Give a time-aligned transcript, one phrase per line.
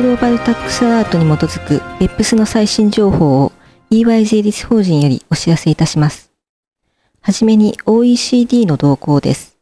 [0.00, 3.52] グローバルタックスアラートに基づく BEPS の最新情報を
[3.90, 6.32] EY 税理士法人よりお知らせいたします。
[7.20, 9.58] はじめに OECD の動向です。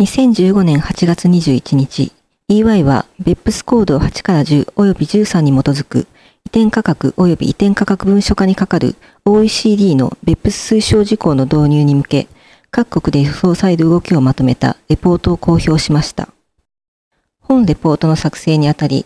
[0.00, 2.12] 2015年8月21日、
[2.48, 6.04] EY は BEPS コード8から10及び13に基づく移
[6.44, 12.28] 転価格及び移転価格文書化にかかる OECD の BEPS 推奨事項の導入に向け、
[12.70, 16.28] 各国で予想される動きをまとめたレポートを公表しました。
[17.40, 19.04] 本レポートの作成にあたり、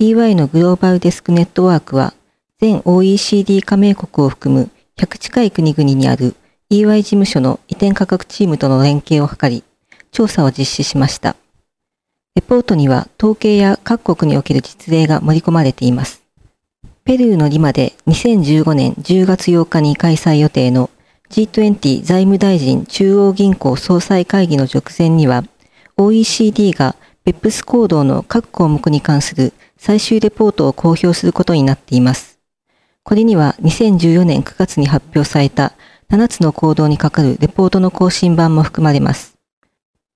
[0.00, 2.14] EY のグローバルデスクネットワークは、
[2.60, 6.36] 全 OECD 加盟国を含む100近い国々にある
[6.70, 9.64] EY 事務所の移転価格チームとの連携を図り、
[10.12, 11.34] 調査を実施しました。
[12.36, 16.22] レポートには統計や各国における実例が盛り込まれています。
[17.02, 20.90] ペルーのリマで2015年10月8日に開催予定の
[21.30, 25.42] G20 財務大臣中央銀行総裁会議の直前には
[25.96, 26.94] OECD が
[27.28, 32.38] BEPS 行動の各項目に関する最終レポートを公表することになっています。
[33.02, 35.74] これには2014年9月に発表された
[36.08, 39.36] 7つの行動にかかるレポートの更新版も含まれます。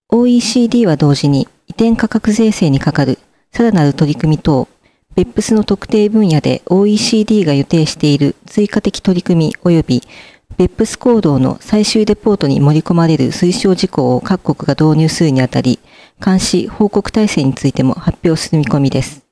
[0.09, 3.19] OECD は同時に移転価格税制にかかる
[3.53, 4.67] さらなる取り組み等
[5.15, 10.03] BEPS の特定分野で OECD が予定している追加的取り組み及び
[10.57, 15.79] BEPS 行動の最終レポートに盛り込まれる推奨事項を各国が導入するにあたり、
[16.25, 19.27] 監視報告体制についても発表する見込みです。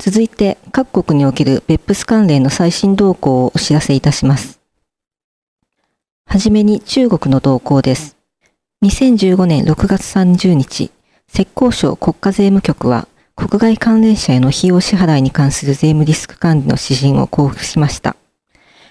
[0.00, 4.58] 続いて、各国における BEPS 関連の最新動向をお知らせいたします。
[6.26, 8.16] はじめに中国の動向です。
[8.82, 10.90] 2015年6月30日、
[11.28, 18.16] 浙江省国家税務局は、国外関連者への費用支払いに関する税務リスク管理の指針を交付しました。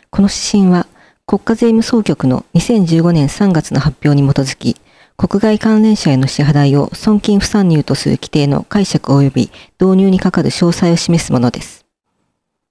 [0.10, 0.86] この指針は
[1.26, 4.76] 国家税務総局の2015年3月の発表に基づき、
[5.16, 11.86] 国外関連者への支払いを損金不参入とする規定の解釈及び導入にかかる詳細を示すものです。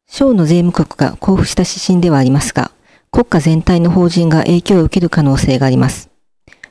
[0.07, 2.71] 省の税務局が交付した指針ではありますが、
[3.11, 6.11] 国家全体の法人が影響を受ける可能性があります。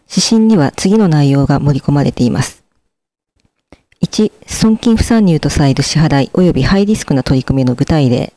[0.09, 2.63] 指針には次の内容が盛り込まれています。
[4.01, 8.33] 1、損金不参入とされる支払い及びハイリスクな取り組みの具体例。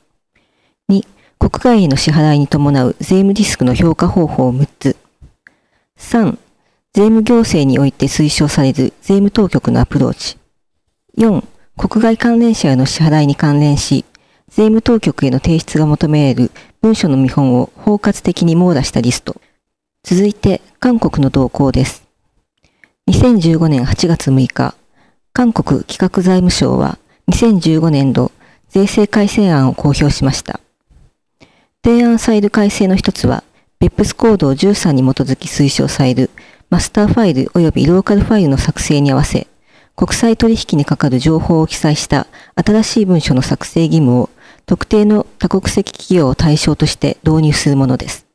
[0.90, 1.04] 2、
[1.38, 4.96] 国外への支払いに伴う税務リスクの評価方法6つ。
[5.98, 6.38] 3、
[6.94, 10.38] 税務行政において推奨される税務当局のアプローチ。
[11.18, 11.42] 4、
[11.76, 14.04] 国外関連者への支払いに関連し、
[14.46, 19.40] 税務当局への提出が求められる文書の見本を包括的に網羅したリスト。
[20.04, 22.04] 続いて、韓国の動向です。
[23.10, 24.76] 2015年8月6日、
[25.32, 28.30] 韓国企画財務省は2015年度
[28.68, 30.60] 税制改正案を公表しました。
[31.84, 33.42] 提案される改正の一つは、
[33.80, 36.30] BEPS コード13に基づき推奨される
[36.70, 39.46] マスターファイル及びローカルファイルの作成に合わせ、
[39.96, 42.26] 国際取引にかかる情報を記載した
[42.56, 44.30] 新しい文書の作成義務を
[44.66, 48.26] 特定の多国籍企業を対象として導入するものです。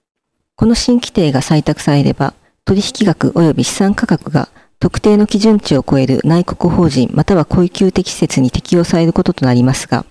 [0.56, 2.34] この新規定が採択されれば、
[2.66, 10.06] 取引額及び資産価格が特定の基準値を超える内国法人または恒久的施設に適用されることとなりますが、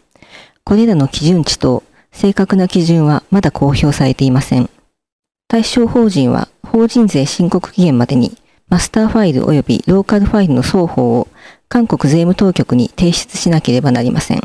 [0.64, 4.68] これらの基準値と正確な基準はまだ公表されていません。
[5.46, 6.48] 対象法人は
[6.78, 11.27] 法人税申告期限までにマスターファイル及びローカルファイルの双方を
[11.69, 14.43] 韓国税務当局に提出しなければなりません。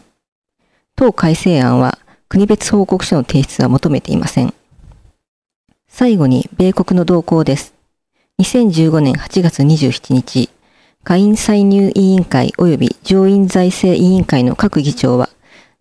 [0.96, 2.00] 当改正案は
[2.30, 4.52] 国別報告書の提出は求めていません。
[5.88, 7.76] 最後に米国の動向です。
[8.42, 10.50] 2015年8月27日、
[11.04, 15.30] 下院歳入委員会及び上院財政委員会の各議長は、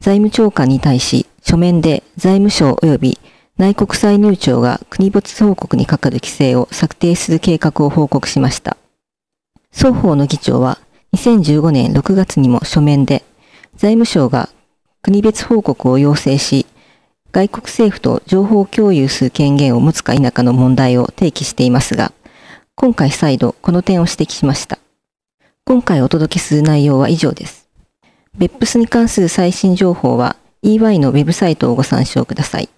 [0.01, 3.19] 財務長官に対し書面で財務省及び
[3.63, 8.77] 内国歳入庁が国没報告にかかる規制を策定する計画を報告しました。
[9.73, 10.79] 双方の議長は
[11.15, 13.23] 2015年6月にも書面で
[13.77, 14.49] 財務省が
[15.01, 16.67] 国別報告を要請し、
[17.31, 22.11] 外国政府と情報共有する権限を持つか否かの問題を提起していますが、
[22.75, 24.81] 今回再度この点を指摘しました。
[25.65, 27.69] 今回お届けする内容は以上です。
[28.37, 30.35] 別府スに関する最新情報は
[30.65, 32.69] EY のウェブサイトをご参照ください。